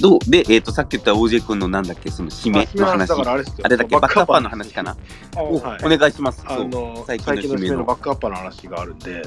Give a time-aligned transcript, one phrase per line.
[0.00, 3.12] どうで、えっ、と、さっき言った OJ 君のなんだっけ、その締めの話。
[3.12, 4.96] あれあれだっけ、バックアッパーの話かな。
[5.36, 6.42] おはいお願いします。
[6.46, 7.84] あの最最近の締めの。
[7.84, 9.22] バックアッパーの話があるんで、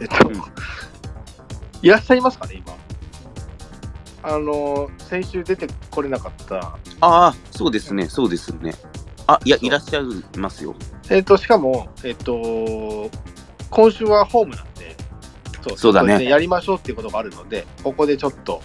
[0.00, 0.42] えっと、う ん
[1.82, 2.74] いらっしゃいますかね、今。
[4.22, 8.74] あの、先週出てこれなかった、ああ、そうですね、そうですね。
[9.26, 10.74] あ、いや、いらっしゃいますよ。
[11.10, 13.10] えっと、しかも、えっと、
[13.70, 14.96] 今週はホームなんで、
[15.62, 18.62] そうそうだねやりましょうっていうことがあるので、ここでちょっと、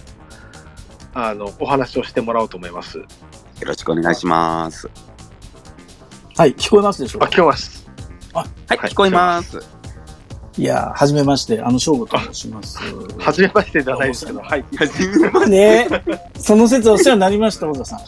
[1.14, 2.98] あの、お話をしてもらおうと思います。
[2.98, 3.06] よ
[3.64, 4.88] ろしくお願いします。
[6.36, 7.86] はい、聞こえますでしょうあ、か聞こえます。
[8.32, 9.60] はい、はい聞こえます。
[10.56, 12.78] いやー、はじめまして、あの、翔吾と申します。
[13.18, 14.64] はじめましてじゃないですけど、はい。
[14.76, 15.50] はじめまして。
[15.50, 15.88] ね
[16.38, 18.00] その説お世話になりました、小田さん。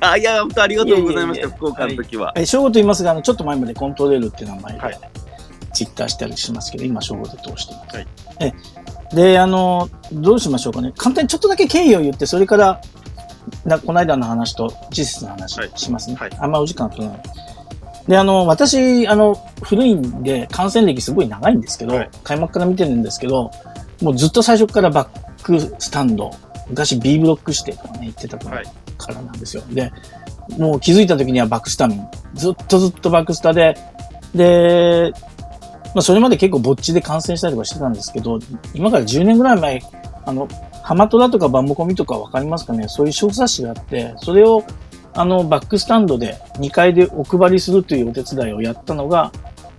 [0.00, 2.32] あ、いや、本当ありがとうございました、いやいやいや福岡の時は。
[2.36, 4.98] え、翔吾と言いますが、あの、ちょっと前までコントレールっていう名前で、はい
[5.76, 7.96] ツイッターしたりしますけど、今、翔吾で通してます。
[7.96, 8.06] はい
[8.40, 8.52] え、
[9.12, 10.92] で、あの、どうしましょうかね。
[10.96, 12.80] 簡単にちょっとだけ経緯を言って、それから、
[13.64, 16.16] なこの間の話と事実の話はいしますね。
[16.16, 17.22] はいあんまお時間取らない。
[18.08, 23.50] で、あの、私、あの、古いんで、感染歴すごい長いんですけど、はい開幕から見てるんですけど、
[24.02, 26.30] もうずっと最初からバックスタンド、
[26.68, 29.62] 昔 B ブロックしてとかね、言ってたからなんですよ。
[29.70, 29.92] で、
[30.58, 32.00] もう気づいた時にはバックスタ民。
[32.34, 33.76] ずっとずっとバックスタで、
[34.34, 35.12] で、
[35.96, 38.38] まあそれまで結構ぼっちで感染したりとかしてたんですけど、
[38.74, 39.82] 今から10年ぐらい前、
[40.26, 40.46] あの、
[40.82, 42.86] ハマトラとかバンボコミとかわかりますかね？
[42.88, 44.62] そういう小冊子があって、それを
[45.14, 49.32] あの、バックスタンドで2階でお配りするというお手伝いをやったのが、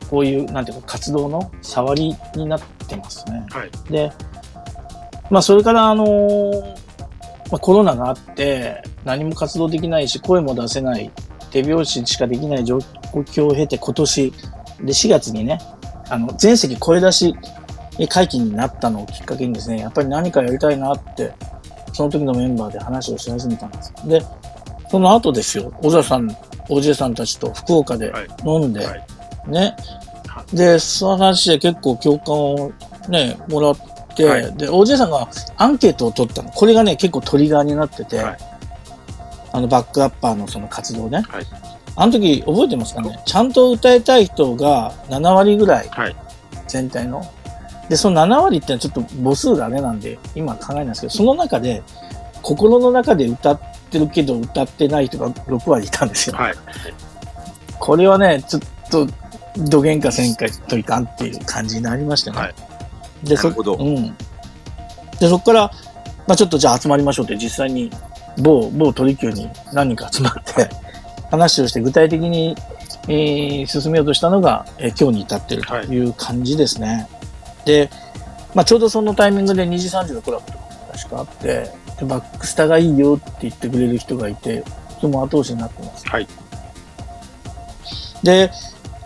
[0.10, 3.45] こういう、なんていうか、活動の触りになってますね。
[3.52, 3.70] はい。
[3.92, 4.12] で、
[5.30, 6.62] まあ、それから、あのー
[7.52, 11.12] まあ、コロナがあって、何も活動できないし、声も出せない、
[11.52, 12.80] 手拍子しかできない状
[13.14, 14.38] 況を経て、今年、で、
[14.88, 15.60] 4月にね、
[16.10, 17.36] あの、全席声出し
[18.10, 21.34] 会期になったのをきっかけにですね、やっぱり何かやりたいなって、
[21.94, 23.94] その時のメンバーで話をし始めたんです。
[24.06, 24.22] で、
[24.90, 26.28] その後ですよ、小沢さん、
[26.70, 29.04] OJ さんたちと福岡ではい飲んで、はい
[29.48, 29.76] ね
[30.28, 30.46] は。
[30.54, 32.72] で、その話で結構共感を
[33.10, 33.78] ね、もらっ
[34.16, 36.52] て、はいで、OJ さんがアンケートを取ったの。
[36.52, 38.38] これがね、結構トリガーになってて、はい
[39.54, 41.23] あの、バックアッパーのその活動ね。
[41.98, 43.20] はいあの時、覚えてますかね？
[43.26, 46.16] ちゃんと歌いたい人が7割ぐらい、はい
[46.68, 47.26] 全体の。
[47.90, 51.82] で、その7割ってのはちょっと母数があれなんで、今考えないんですけど、その中で、
[52.42, 56.36] 心の中で歌ってるけど歌ってない人が6割いたんですよ。
[56.36, 56.54] はい。
[57.80, 59.08] これはね、ちょっと、
[59.58, 62.38] どげんかせんかといかんっていう感じになりましたね。
[62.38, 62.56] はい
[63.24, 64.16] で、そうん。
[65.20, 65.72] で、そこから、
[66.28, 67.90] まあちょっとじゃあ集まりましょうって実際に
[68.38, 70.70] 某、某取り級に何人か集まって、
[71.30, 72.55] 話をして具体的に、
[73.08, 77.08] えー進めようとしたのが、えー今日に至っているという感じですね。
[77.65, 77.89] で、
[78.54, 84.64] まあちょうどそのタイミングで2時3時のコラボとかも確かあって、でバックスタがいいよって言ってくれる人がいて、
[84.95, 86.08] とても後押しになってます。
[86.08, 86.27] はい。
[88.23, 88.52] で、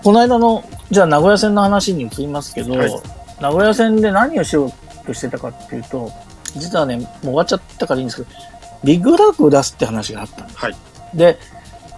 [0.04, 3.02] この間の、じゃあ名古屋線の話に移りますけど、はい
[3.42, 4.72] 名古屋線で何をしよう
[5.08, 6.12] としてたかっていうと、
[6.56, 8.40] 実はね、もう終わっちゃったからいいんですけど、
[8.84, 10.60] ビッグフラッグを出すって話があったんです。
[10.60, 10.76] はい
[11.16, 11.40] で、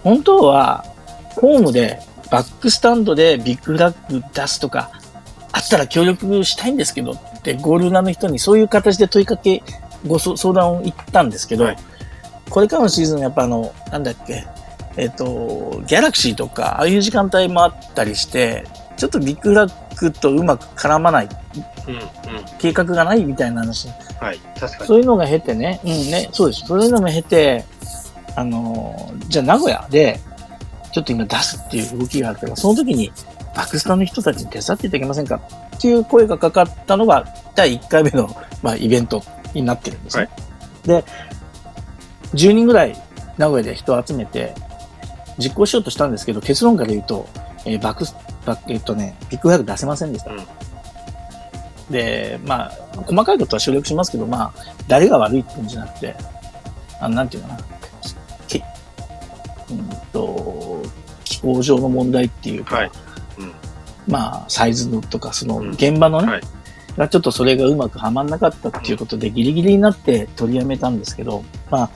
[0.04, 0.84] 本当は、
[1.30, 1.98] ホームで、
[2.30, 4.90] バックスタンドでビッグフラッグ出すとか、
[5.52, 9.62] あったら協力したいんですけどって、ゴール裏の人にそういう形で問いかけ、
[10.06, 11.76] ご相相談を言ったんですけど、はい
[12.50, 14.46] これからのシーズン、やっぱあの、なんだっけ、
[14.96, 18.64] えっ、と、ギャラクシーとか、ああいう時間帯もあったりして、
[18.96, 21.28] ちょっとビッグフラッグとうまく絡まない、
[21.88, 21.94] うん。
[21.94, 22.00] うん。
[22.58, 23.88] 計画がないみたいな話。
[24.20, 24.38] はい。
[24.60, 24.86] 確かに。
[24.86, 26.64] そういうのが経てね、うんね、そうです。
[26.66, 27.64] そういうのも経て、
[28.36, 30.20] あのー、じゃあ名古屋で、
[30.92, 33.12] ちょっと今出すっていう動きがあるから、その時に
[33.54, 35.40] バックスタの人たちに手伝っていただけませんか？
[35.76, 39.22] っていう声がかかったのが、第1回目の、まあ、イベント
[39.54, 40.28] になってるんですね。
[40.84, 41.04] で、
[42.34, 42.96] 10人ぐらい
[43.38, 44.54] 名古屋で人を集めて、
[45.38, 47.28] 実行しようとしたんですけど、結論から言うと、
[47.64, 48.14] えーバックス、
[48.46, 50.30] バえっとね、ビッグフラッグ出せませんでした。
[50.32, 50.46] うん
[51.90, 52.70] で、まあ、
[53.04, 56.16] 細かいことは省略しますけど、まあ、誰が悪いっていうんじゃなくて、
[56.98, 57.58] あの、なんていうかな、
[61.44, 62.90] 気候上の問題っていうか、はい。
[63.38, 63.52] うん。
[64.08, 66.42] まあ、サイズのとか、そのうん現場のね、はい
[66.96, 71.90] がちょっとそれがうまくはまんなかったっていうことで、ギリギリになって取りやめたんですけど、まあ、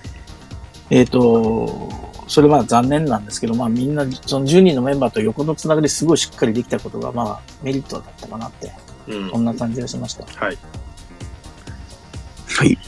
[0.90, 1.88] えっ、と、
[2.26, 8.72] それは残念なんですけど、まあみんな、その10人のメンバーと横のつながりすごいしっかりできたことが、まあメリットだったかなって、
[9.06, 9.38] うんこ。
[9.38, 10.24] んな感じがしました。
[10.24, 10.58] はい。
[12.48, 12.78] はい。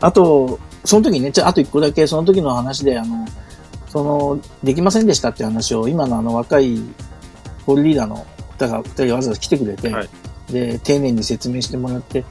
[0.00, 3.24] あと、その時にね、ちょあと一個だけその時の話で、あの、
[3.96, 6.78] その、できませんでしたって話を、今のあの若い
[7.64, 8.26] ホールリーダーの
[8.58, 10.08] 方が、二人わざわざ来てくれて、はい
[10.50, 12.24] で、丁寧に説明してもらって、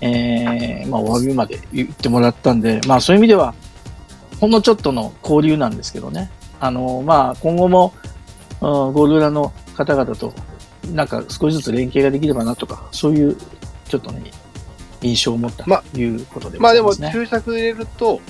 [0.00, 3.54] えー、まあ、お詫びまで言ってもらったんで、まあ、そういう意味では、
[4.40, 6.30] ほんのちょっとの交流なんですけどね。
[6.60, 8.06] あの、まあ、今後も、うん
[8.58, 10.34] ゴール裏の方々と、
[10.92, 13.36] なんか少しずつ連携ができればなとか、そういう、
[13.88, 14.30] ちょっとね、
[15.02, 17.10] 印象を持ったまということでごまあますね。
[17.12, 18.20] 注釈入れると、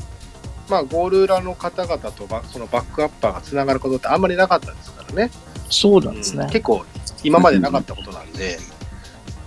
[0.68, 5.30] まあゴール裏の方々とばそのバックアッパーがつながることってあんまりなかったですからね。
[5.68, 6.50] そうなんですねうん。
[6.50, 6.84] 結構
[7.22, 8.58] 今までなかったことなんで、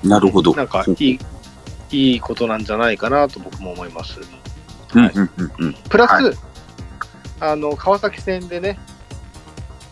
[0.03, 0.53] なるほど。
[0.55, 1.19] なんかいい、
[1.91, 4.19] いいことなんじゃないかなと僕も思います。
[4.95, 5.73] うんうんうんうん。
[5.89, 6.33] プラス、は
[7.41, 8.79] あの、川崎戦でね、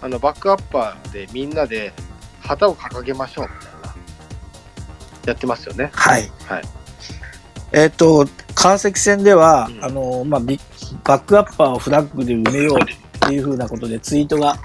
[0.01, 1.93] あの、バックアッパーでみんなで
[2.41, 3.95] 旗を掲げましょうみたいな、
[5.27, 5.91] やってますよね。
[5.93, 6.31] はい。
[6.47, 6.63] はい。
[7.73, 10.59] えっ、と、川崎戦では、うんあの、まあ、ビ
[11.03, 14.57] バックアッパーをフラッグで埋めようっていうふうなことでツイートが、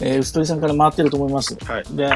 [0.00, 1.56] えー、薄鳥さんから回ってると思います。
[1.64, 1.84] はい。
[1.96, 2.08] で、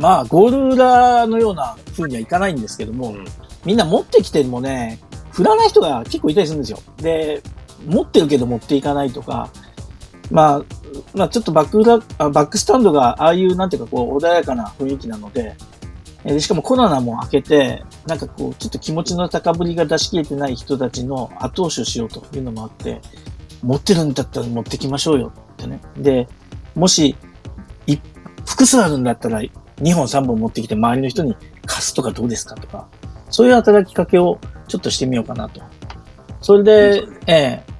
[0.00, 3.24] まあ、ゴール裏のような風にはいかないんですけども、うん
[3.64, 4.98] みんな持ってきてもね、
[5.30, 6.78] 振らない人が結構いたりするんですよ。
[6.98, 7.42] で、
[7.86, 9.50] 持ってるけど持っていかないとか、
[10.30, 10.62] まあ、
[11.14, 15.54] まあちょっとバック裏、あバックスタンドがああいうなんていうかこう穏やかな雰囲気なので、
[16.24, 23.00] えーでしかもコロナも明けて、なんかこうちょっと気持ちの高ぶりが出し切れてない人たちの後押しをしようというのもあって、
[23.62, 25.80] 持ってるんだったら持ってきましょうよってね。
[25.96, 26.28] で、
[26.74, 27.16] もし、
[27.86, 27.96] い
[28.46, 31.36] 複数あるんだったら2本3本持ってきて周りの人に
[31.66, 32.88] 貸すとかどうですかとか、
[33.30, 34.38] そういう働きかけを
[34.68, 35.60] ちょっとしてみようかなと。
[36.40, 37.72] それで、ええ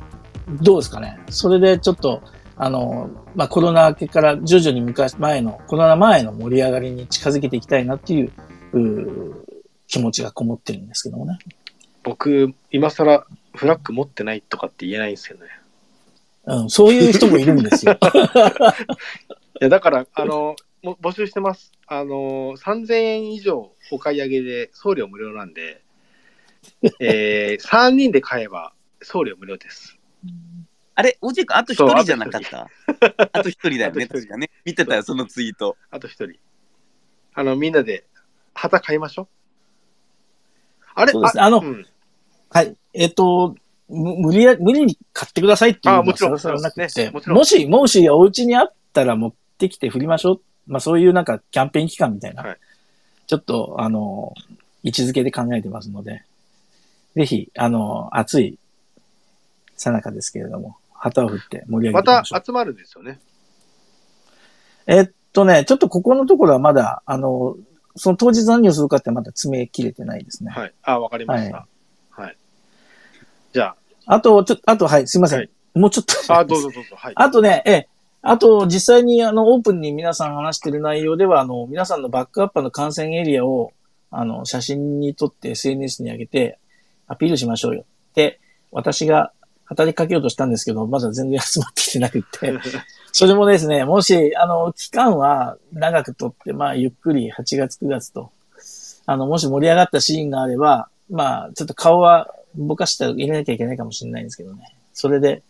[0.60, 1.18] どうですかね。
[1.30, 2.22] それでちょっと、
[2.56, 8.32] あの、まあ、コロナ明けから徐々に昔、前の、コロナ前の盛り上がりに近づけていきたいなっていう、
[8.72, 9.42] うー
[9.92, 11.38] 気持ちがこもってるんですけどもね。
[12.02, 15.46] 僕、今更フラッグ持ってないとかって言えないんですよね。
[16.44, 17.98] うん、そういう人もいるんですよ。
[19.60, 21.72] いや、だから、あの、も募集してます。
[21.86, 25.82] あの、3000円以上お買い上げで送料無料なんで、
[26.98, 28.72] えー、3人で買えば
[29.02, 29.98] 送料無料です。
[30.94, 32.68] あれ、おじい君、あと一人じゃなかった？
[33.32, 34.50] あと一人だよね、確かね。
[34.64, 35.76] 見てたよ、そのツイート。
[35.90, 36.32] あと1人。
[37.34, 38.04] あの、みんなで
[38.54, 39.26] 旗買いましょう？
[40.94, 41.12] あれ？
[41.38, 41.86] あのうん。
[42.50, 42.76] はい。
[42.92, 43.54] えっ、と、
[43.88, 46.60] む無理や、無理に買ってくださいっていうのはあもちろん。
[46.62, 46.88] なくね。
[46.88, 47.38] て、もちろん。
[47.38, 50.40] もし、もしお家にあったら持ってきて振りましょう。
[50.66, 52.58] まあそういうなんかキャンペーン期間みたいな、はい。
[53.26, 54.34] ちょっと、あの、
[54.82, 56.24] 位置づけで考えてますので、
[57.16, 58.58] ぜひ、あの、暑い
[59.76, 62.22] さなかですけれども、旗を振って盛り上げま。
[62.22, 63.18] た集まるんですよね。
[64.86, 67.56] えっとね、ちょっとここのところはまだ、あの、
[67.96, 70.52] その当日何をするかってまだ詰め切れてないですね。
[70.52, 70.74] はい。
[70.82, 71.66] あ、わかりました。
[72.10, 72.36] はい。
[73.52, 73.74] じゃ
[74.06, 75.38] あと、ちょあと、はい、すいません。
[75.40, 76.34] はいもうちょっと。
[76.34, 76.96] あ、あ、どうぞどうぞ。
[76.96, 77.12] はい。
[77.16, 77.88] あとね、ええ、
[78.20, 83.72] あと、実際に、あの、オープンに皆さん話してる内容では、あの、皆さんのバックアッパーの感染エリアを、
[84.10, 86.58] あの、写真に撮って SNS に上げて、
[87.06, 87.84] アピールしましょうよ。
[88.10, 88.38] って、
[88.70, 89.32] 私が
[89.68, 92.54] 語りかけようとしたんですけど、まだ全然集まってきてなくて、
[93.12, 98.30] それもですね、もし、あの、期間は長くとって、まあ、ゆっくり8月9月と、
[99.06, 104.76] あの、もし盛り上がったシーンがあれば、まあ、ちょっと顔はぼかして入れなきゃいけないかもしれないんですけどね。
[104.94, 105.42] それで、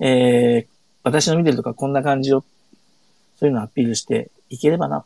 [0.00, 0.66] えー、
[1.04, 2.44] 私の見てるとかこんな感じを、
[3.38, 5.04] そういうのをアピールしていければな、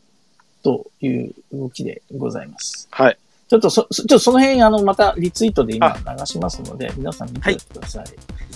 [0.63, 2.87] という動きでございます。
[2.89, 3.17] はい。
[3.47, 8.05] ちょっとそ、そちょっとその辺、あの、またリツイートで今流しますので、皆さん見てください。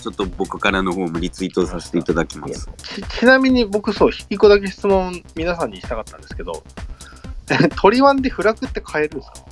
[0.00, 2.68] ちょっと僕からの方もリツイートさせていただきます。
[2.78, 6.62] ちちなみに僕、そう、一個だけ質問皆さんにしたかったんですけど、
[7.80, 9.44] 鳥ワンでフラッグって買えるんですか？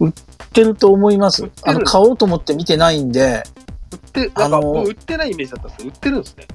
[0.00, 0.12] 売っ
[0.52, 1.50] てると思います。
[1.64, 3.42] あの、買おうと思って見てないんで、
[3.92, 6.46] 売って、なんかあ売ってないイメージだったんですけど、売ってるんですね。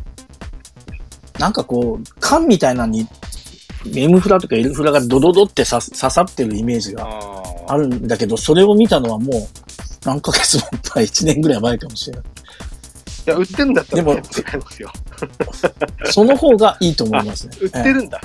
[1.39, 3.07] なんかこう、缶みたいなのに、
[3.85, 9.41] M フラとか L フラがドドドってさ刺さってるイメージがああるんだけど、それを見たのはもう、
[10.03, 10.63] 何ヶ月も
[10.95, 12.23] 前、 1年ぐらい前かもしれない。
[13.27, 14.91] いや、売ってるんだったらでもいますよ。
[16.11, 17.57] その方がいいと思いますね。
[17.61, 18.19] 売ってええるんだ。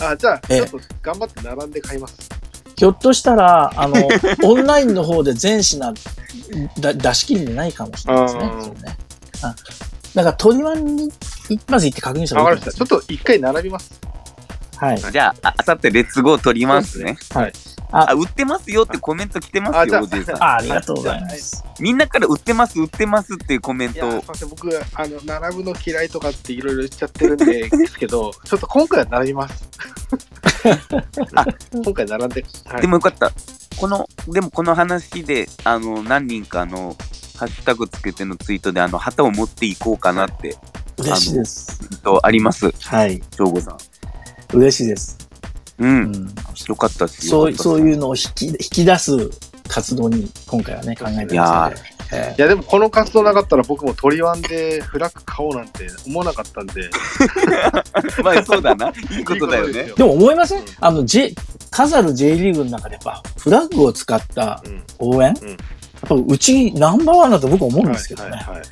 [0.00, 2.14] あ、じゃあ、ええちょっと頑張って並んで買います。
[2.74, 4.08] ひょっとしたら、あの、
[4.44, 5.94] オンラインの方で全品
[6.80, 8.40] だ出し切りでないかもしれないですね。
[8.42, 8.98] ね
[9.42, 9.54] あ
[10.14, 11.12] だから、鳥ワンに、
[11.68, 12.86] まず行って確認した方がいいとりました。
[12.86, 14.00] ちょっと一回並びます。
[14.76, 14.98] はい。
[14.98, 17.16] じゃあ、ああさってレッツゴー取りますね。
[17.32, 17.52] はい。
[17.92, 20.36] ああ、売ってますよってコメント来てますよ、おじいさん。
[20.42, 21.64] あありがとうございます。
[21.80, 29.68] みんなから売ってます、売ってますっていうコメンいや、すいトません、僕、あの、並ぶの嫌いとかっていろいろ言っちゃってるんで ですけど、ちょっと今回は並びます。
[31.34, 33.32] あ今回並んで、はい、でもよかった。
[33.76, 36.96] この、でもこの話で、あの、何人かの、
[37.38, 40.56] ハッシュタグつけてのツイートで、あの、旗を持っていこうかなって、
[40.98, 42.00] 嬉しいです。
[42.02, 43.22] とあります、はい。
[43.36, 43.78] 省吾さん。
[44.56, 45.18] 嬉しいです。
[45.78, 45.86] う。
[45.86, 46.34] うんん。
[46.68, 47.28] よかったし。
[47.28, 49.30] そう、そういうのを引き、引き出す
[49.68, 51.96] 活動に今回はね、考えていやますので。
[52.12, 56.88] えいやでもこの活動なかったら僕も鳥ワンで フラッグ買おうなんて思わなかったんで。
[58.22, 58.92] まあそうだな。
[59.10, 59.76] いいことだよねいい。
[59.92, 61.34] ーでも思いません、うんあの、J、
[61.70, 68.30] 数ある J リーグの中でやっぱ、フラッグを使ったうん応援、うんやっぱうちナンバーワンだと僕は思うんですけどね。
[68.30, 68.66] はいはいはい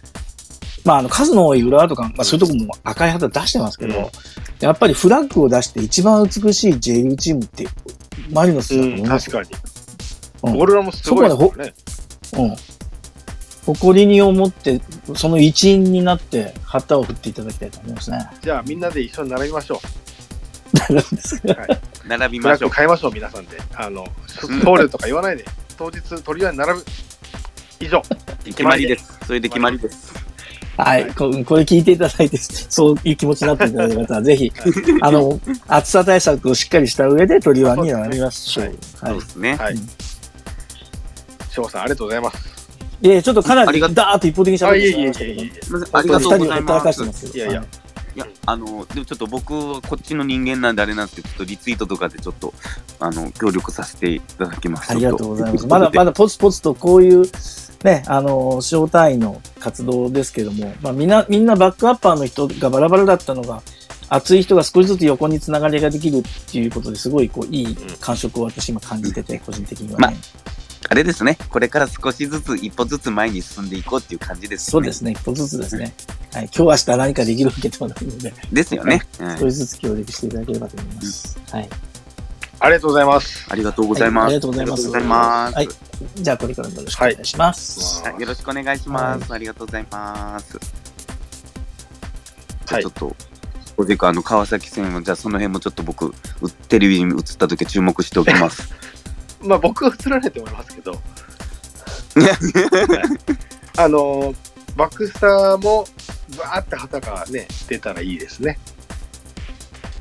[0.85, 4.07] まあ、あの、数の多い浦和とか、まあ、そういうとこも赤い旗出してますけど、うん
[4.61, 7.67] やっぱりフラッグを出して一番美しい J リーグチームって、
[8.31, 9.39] マリノスだと思いますよ。
[9.41, 9.63] 確かに。
[9.63, 9.75] うん
[10.45, 11.75] オーロラもすごいですからね。
[12.35, 12.57] うん。
[13.65, 14.81] 誇りに思って、
[15.17, 18.29] その一員になって、旗を振っていただきたいと思いますね。
[18.43, 19.81] じゃあみんなで一緒に並びましょ
[20.75, 21.55] なんですがう。
[21.55, 22.69] フラッ並びましょう。
[22.69, 23.59] グ買いましょう、皆さんで。
[23.75, 25.45] あの、うん送料とか言わないで、
[25.79, 26.85] 当日鳥ワンに並ぶ。
[27.81, 28.03] 以上。
[28.45, 29.19] 決まりです。
[29.27, 30.24] それで決まりです。
[30.77, 31.31] はいこ。
[31.45, 34.53] これ聞いていただいて、そういう気持ちになっていただいた方は、 ぜひ、
[35.01, 38.65] あの、暑さ対策をしっかりした上で、鳥ワンに並びましょう。
[38.65, 39.27] はいそうで。
[39.27, 39.57] すね。
[39.57, 39.89] はいうん。
[41.51, 42.55] 翔吾さん、ありがとうございます。
[43.03, 47.27] いや、ちょっとかなり、ダーッと一方的に喋あ、っていえいえいしまいましたけどありがとうございます。
[47.37, 47.69] いやいやはい
[48.17, 52.55] いや、あの、でもちょっと僕はこっちの人間なんであれなんですけど、ちょっとリツイートとかでちょっと、
[53.01, 54.93] あの、協力させていただきます。
[54.93, 55.67] ありがとうございます。
[55.67, 57.27] まだまだポツポツとこういう、
[57.85, 63.63] ね、あの、小単位の活動ですけども、まあみんな、みんなバックアッパーの人がバラバラだったのが、
[64.09, 70.07] 熱い人が少しずつ横につながりができるっていうことですごい、こう、いい感触を私今感じてて、個人的にはね。
[70.09, 70.41] ま
[70.89, 74.71] あれですね、これから少しずつ、一歩ずつ前に進んでいこうっていう感じですね。
[74.71, 75.95] そうですね、一歩ずつですね。
[76.33, 76.45] はい。
[76.45, 79.03] 今日明日何かできるわけではないので、ですよね。
[79.21, 81.37] うん少しずつ協力していただければと思います。
[81.39, 81.94] うございます。
[82.61, 83.45] ありがとうございます。
[83.45, 84.63] はいありがとうございますありがとうござ
[85.01, 85.55] います。
[85.55, 85.69] はい
[86.17, 88.03] じゃあ、これからもよろしくお願いします。
[88.03, 89.33] はいはいよろしくお願いします。
[89.33, 90.53] ありがとうございます。
[90.53, 90.61] じゃ
[92.71, 93.17] あはいちょっと、
[93.77, 96.13] おじかあの川崎戦は、じゃあその辺もちょっっと僕、う
[96.69, 98.73] テレビに映った時注目しておきます。
[99.43, 101.01] まあ僕は映らないと思いますけど、
[103.77, 104.35] あの、
[104.77, 105.87] バックスターも、
[106.39, 108.59] バーって旗がね、出たらいいですね。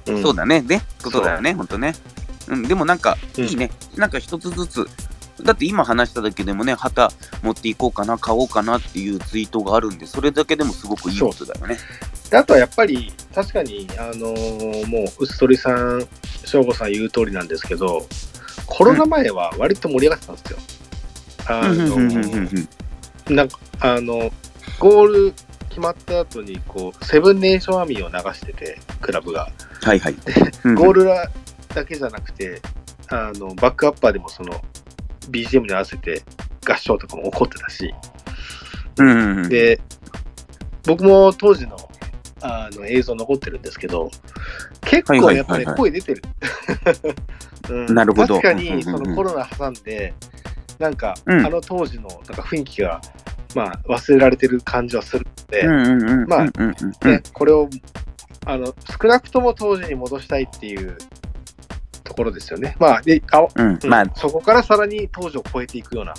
[0.05, 0.61] うんそうだね。
[0.61, 1.93] で、ことだよね、ほんとね。
[2.47, 3.71] うん、でもなんか、うんいいね。
[3.95, 4.87] なんか一つずつ、
[5.41, 11.77] だって今話しただけでもね、旗持っていこうかな、買おうかなっていうツイートがあるんで、それだけでもすごくいいことだよね。
[12.29, 16.07] であとはやっぱり、確かに、あのーもう、薄鳥さん、
[16.45, 18.07] 省吾さん言う通りなんですけど、
[18.65, 20.59] コロナ前は割と盛り上がってたんですよ。
[23.29, 24.31] なんか、あの、
[24.79, 25.33] ゴール
[25.69, 29.49] 決まった後に、こう、セブンネーションアーミーを流してて、クラブが。
[29.81, 30.13] はいはい。
[30.75, 31.29] ゴールラ
[31.73, 32.61] だけじゃなくて、
[33.09, 34.61] あの、バックアッパーでもその、
[35.29, 36.21] BGM に合わせて
[36.67, 37.93] 合唱とかも起こってたし、
[38.97, 39.07] うん。
[39.07, 39.79] うんうん、で、
[40.85, 41.77] 僕も当時の
[42.41, 44.11] あの映像残ってるんですけど、
[44.81, 46.21] 結構やっぱり声出てる。
[47.69, 47.95] うん。
[47.95, 48.35] なるほど。
[48.35, 50.13] 確かにそのコロナ挟んで、
[50.77, 51.45] なんか、うん。
[51.45, 52.99] あの当時のなんか雰囲気が、
[53.55, 57.69] まあ、忘れられてる感じはするので、うんうんうんまあね、これを
[58.45, 60.97] あの少なくとも当時に戻したいっていう
[62.03, 62.75] ところですよね。
[62.79, 66.13] まあ、であうん、うんまあ、そこからさらに当時を超えていくような、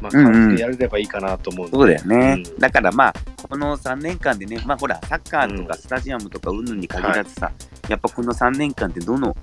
[0.00, 2.42] まあ、うんうん感じでやれればいいかなと思うんで、そうだよね。
[2.46, 3.14] うんだからまあ、
[3.48, 7.52] この3年間でね、まあほら、サッカーとうんかスタジアムとかうんぬんに限らずさ、
[7.88, 9.36] やっぱこの3年間ってどの、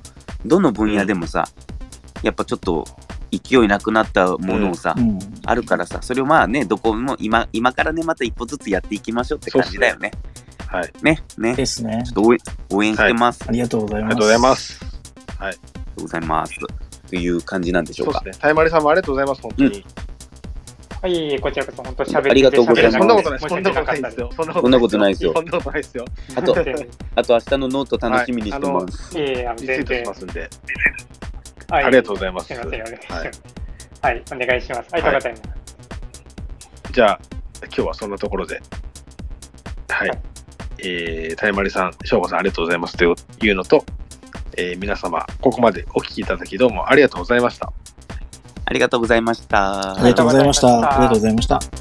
[0.45, 1.47] どの分野でもさ、
[2.23, 2.85] やっぱちょっと
[3.31, 5.19] 勢いなくなったものをさ、うん。
[5.45, 10.11] あるからさ、それをまあね、どこも今、今からね、また一歩ずつやっていきましょうって感じだよね。
[10.67, 10.91] はい。
[11.01, 11.55] ね、ね。
[11.55, 12.13] ですねちょっ。
[12.13, 12.39] と応援
[12.71, 13.45] 応援してます。
[13.47, 14.11] ありがとうございます。
[14.11, 14.90] ありがとうございます。
[15.41, 16.53] ありがとうございます。
[17.09, 18.33] という感じなんでしょかそううで。
[18.33, 18.41] すね。
[18.41, 19.85] タイマリさんもありがとうございます、本当に。
[21.01, 24.29] はい、こちらこそ本当喋ってありがとうございますそんなことない、申しそんなことないですよ。
[24.35, 26.05] そんなことないですよそんなことないですよ。
[26.35, 29.17] あと、であと明日のノート楽しみにしてます。
[29.17, 30.05] いえいえ、あのリツイートし全然。
[30.05, 30.49] ますんで。
[31.69, 33.23] はいありがとうございますすみません、お願いします。
[33.23, 33.31] はい
[34.01, 34.87] はい、お願いします。
[34.91, 35.43] ありがとうございます。
[36.91, 37.19] じゃあ、
[37.63, 38.61] 今日はそんなところで。
[39.89, 40.19] はいはい。
[40.83, 43.85] えー、タイマリさん、翔吾さん、ありがとうございますというのと、
[44.57, 47.71] えー皆様、ここまでお聞きいただきどうもありがとうございました。
[48.65, 49.95] ありがとうございました。
[49.95, 50.67] ありがとうございました。
[50.69, 51.80] ありがとうございましたありがとうございまし